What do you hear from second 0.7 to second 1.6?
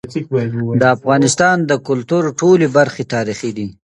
د افغانستان